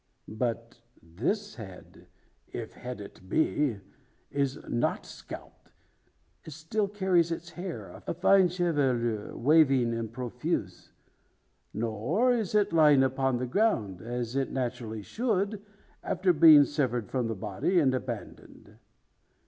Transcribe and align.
But 0.27 0.79
this 1.03 1.53
head 1.53 2.07
if 2.51 2.73
head 2.73 2.99
it 3.01 3.29
be 3.29 3.79
is 4.31 4.57
not 4.67 5.05
scalped. 5.05 5.71
It 6.43 6.53
still 6.53 6.87
carries 6.87 7.31
its 7.31 7.51
hair 7.51 8.01
a 8.07 8.13
fine 8.15 8.49
chevelure, 8.49 9.37
waving 9.37 9.93
and 9.93 10.11
profuse. 10.11 10.91
Nor 11.71 12.31
is 12.33 12.55
it 12.55 12.73
lying 12.73 13.03
upon 13.03 13.37
the 13.37 13.45
ground, 13.45 14.01
as 14.01 14.35
it 14.35 14.49
naturally 14.51 15.03
should, 15.03 15.61
after 16.01 16.33
being 16.33 16.63
severed 16.63 17.11
from 17.11 17.27
the 17.27 17.35
body, 17.35 17.77
and 17.79 17.93
abandoned. 17.93 18.77